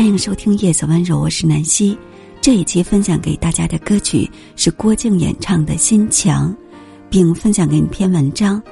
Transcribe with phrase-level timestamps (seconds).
[0.00, 1.94] 欢迎收听《夜色温柔》，我是南希。
[2.40, 4.26] 这一期分享给大家的歌曲
[4.56, 6.50] 是郭靖演唱的《心墙》，
[7.10, 8.62] 并分享给你篇文章：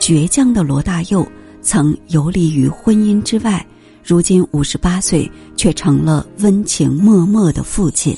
[0.00, 1.24] 倔强的罗大佑
[1.62, 3.64] 曾游离于婚姻之外，
[4.02, 8.12] 如今五十八岁却成了温情脉脉的父亲。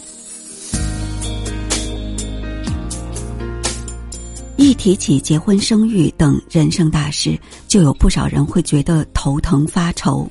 [4.57, 7.39] 一提起结婚、生育等人生大事，
[7.69, 10.27] 就有不少人会觉得头疼发愁。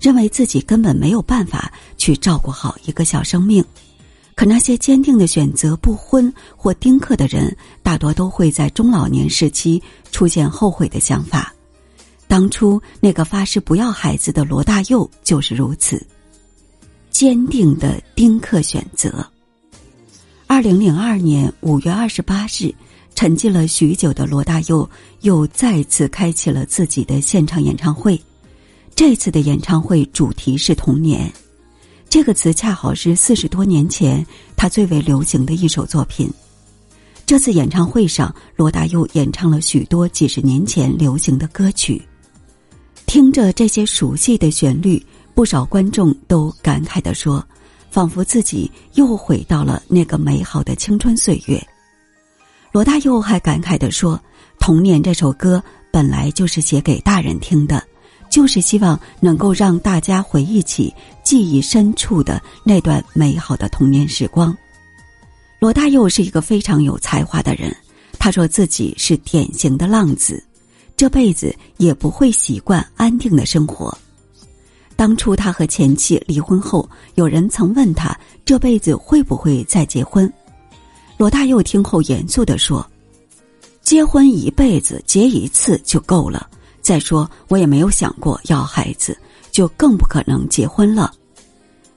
[0.00, 3.64] 认为自己根本没有办法去照顾好一个小生命，
[4.34, 9.82] 可那些坚定的选择不婚或丁克的人，大多都会在中老年时期
[10.12, 11.52] 出现后悔的想法。
[12.26, 16.06] 当初那个发誓不要孩子的罗大佑就是如此，
[17.10, 19.26] 坚定的丁克选择。
[20.46, 22.72] 二零零二年五月二十八日，
[23.14, 24.88] 沉寂了许久的罗大佑
[25.22, 28.20] 又再次开启了自己的现场演唱会。
[28.98, 31.32] 这次的演唱会主题是童年，
[32.10, 36.28] 这个词恰好是四十多年前他最为流行的一首作品。
[37.24, 42.02] 这次演唱会上，罗大佑演唱了许多几十年前流行的歌曲，
[43.06, 45.00] 听着这些熟悉的旋律，
[45.32, 47.46] 不少观众都感慨地说
[47.92, 51.64] ：“仿佛自己又回到了那个美好的青春岁月。”
[52.72, 54.20] 罗大佑还感慨地说
[54.58, 55.62] ：“童年这首歌
[55.92, 57.80] 本来就是写给大人听的。”
[58.30, 64.56] 就是希望能够让大家回忆起记忆深处的那段美好的童年时光。
[65.58, 67.74] 罗大佑是一个非常有才华的人，
[68.18, 70.42] 他说自己是典型的浪子，
[70.96, 73.96] 这辈子也不会习惯安定的生活。
[74.94, 80.32] 当初他和前妻离婚后，有人曾问他这辈子会不会再结婚，
[81.16, 82.84] 罗大佑听后严肃地说
[83.82, 86.48] ：“结婚一辈子，结一次就够了。”
[86.88, 89.14] 再说，我也没有想过要孩子，
[89.50, 91.12] 就更不可能结婚了。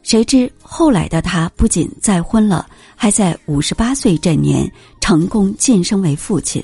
[0.04, 4.70] 谁知后来的他不仅再婚了，还在五十八岁这年
[5.00, 6.62] 成功晋升为父亲。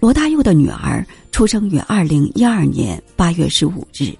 [0.00, 4.12] 罗大佑的女儿出生于二零一二年八月十五日。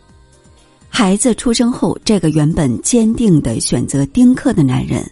[0.88, 5.04] 孩子出生后，这个原本坚定的选择丁克的男人，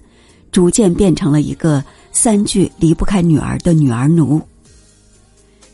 [0.52, 4.40] 逐渐变成了一个三句离不开女儿的女儿奴。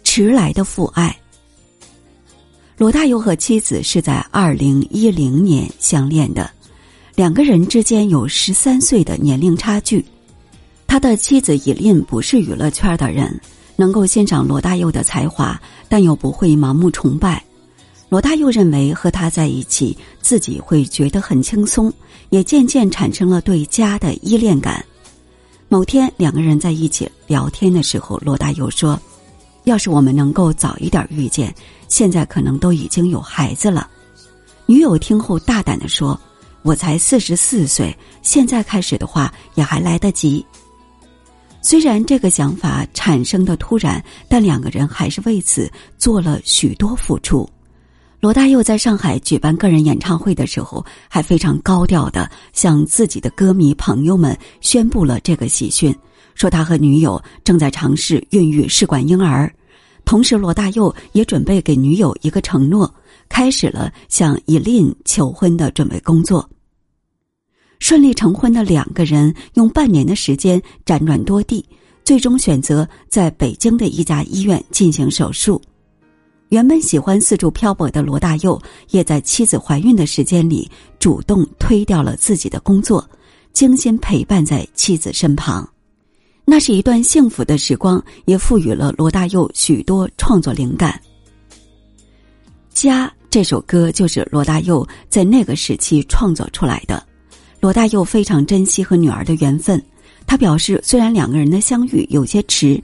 [0.02, 1.14] 迟来的父爱。
[2.78, 6.50] 罗大佑和妻子是在二零一零年相恋的，
[7.14, 10.04] 两个人之间有十三岁的年龄差距。
[10.86, 13.40] 他的妻子以琳不是娱乐圈的人，
[13.76, 17.42] 能够欣赏罗大佑的才华，但又不会盲目崇拜。
[18.10, 21.90] 罗大佑认为和他在一起，自己会觉得很轻松，
[22.28, 24.84] 也渐渐产生了对家的依恋感。
[25.70, 29.00] 某天，两个人在一起聊天的时候，罗大佑说。
[29.66, 31.52] 要是我们能够早一点遇见，
[31.88, 33.90] 现在可能都已经有孩子了。
[34.64, 36.18] 女友听后大胆的说
[36.62, 40.44] ：“我才四十四岁，现在开始的话也还来得及。”
[41.62, 45.68] 虽然这个想法产生的突然，但两个人还是为此
[45.98, 47.48] 做了许多付出。
[48.20, 55.92] 罗大佑在上海举办个人演唱会的时候，还非常高调的向自己的歌迷朋友们宣布了这个喜讯。
[56.36, 59.52] 说他和女友正在尝试孕育试管婴儿，
[60.04, 62.94] 同时罗大佑也准备给女友一个承诺，
[63.28, 66.48] 开始了向伊琳求婚的准备工作。
[67.78, 71.64] 顺利成婚的两个人用半年的时间辗转多地，
[72.04, 75.60] 最终选择在北京的一家医院进行手术。
[76.50, 78.60] 原本喜欢四处漂泊的罗大佑，
[78.90, 83.04] 也在妻子怀孕的时间里主动推掉了自己的工作，
[83.52, 85.68] 精心陪伴在妻子身旁。
[86.48, 90.98] 那是一段幸福的时光，也赋予了罗大佑许多创作灵感。
[92.72, 97.04] 《家》这首歌就是罗大佑在那个时期创作出来的。
[97.58, 99.82] 罗大佑非常珍惜和女儿的缘分，
[100.24, 102.80] 他表示，虽然两个人的相遇有些迟，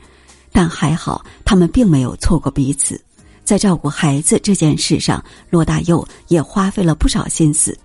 [0.50, 3.00] 但还好他们并没有错过彼此。
[3.44, 7.78] 在照顾孩子这件事上，罗大佑也花费了不少心思。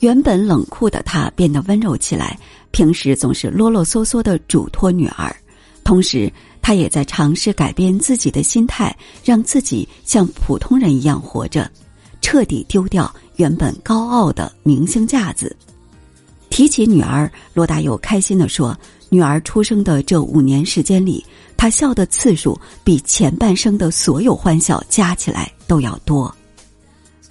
[0.00, 2.38] 原本冷酷的他变得温柔起来，
[2.70, 5.34] 平时总是啰啰嗦嗦的嘱托女儿，
[5.84, 8.94] 同时他也在尝试改变自己的心态，
[9.24, 11.70] 让自己像普通人一样活着，
[12.20, 15.56] 彻底丢掉原本高傲的明星架子。
[16.50, 18.78] 提起女儿，罗大佑开心地说
[19.08, 21.24] ：“女儿出生的这五年时间里，
[21.56, 26.34] 他笑的次数比前半生的所有欢笑加起来都要多。”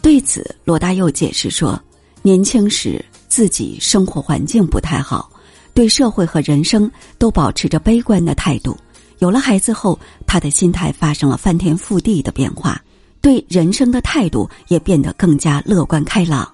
[0.02, 1.80] 对此，罗大佑解释说。
[2.26, 5.30] 年轻时自己生活环境不太好，
[5.76, 6.90] 对社会和人生
[7.20, 8.76] 都保持着悲观的态度。
[9.20, 12.82] 有了孩子后，他的心态发生了翻天覆地的变化，
[13.22, 16.52] 对人生的态度也变得更加乐观开朗。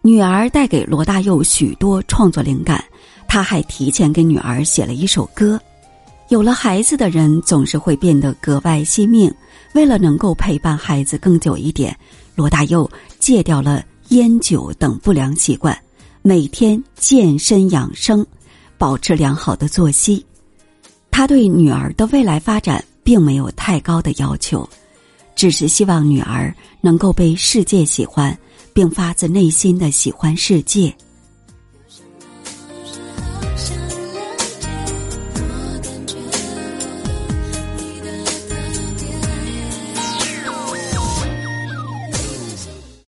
[0.00, 2.80] 女儿带给罗大佑许多创作灵感，
[3.26, 5.60] 他还提前给女儿写了一首歌。
[6.28, 9.28] 有了孩子的人总是会变得格外惜命，
[9.74, 11.98] 为了能够陪伴孩子更久一点，
[12.36, 15.76] 罗大佑戒掉了烟酒等不良习惯，
[16.20, 18.26] 每天健身养生，
[18.76, 20.24] 保持良好的作息。
[21.12, 24.68] 他对女儿的未来发展并没有太高的要求，
[25.36, 28.36] 只是希望女儿能够被世界喜欢，
[28.72, 30.92] 并发自内心的喜欢世界。